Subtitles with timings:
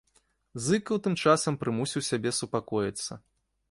[0.67, 3.25] Зыкаў тым часам прымусіў сябе супакоіцца.